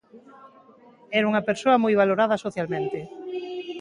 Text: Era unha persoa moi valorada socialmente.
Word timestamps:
Era 1.17 1.29
unha 1.31 1.45
persoa 1.49 1.81
moi 1.83 1.93
valorada 2.01 2.41
socialmente. 2.45 2.99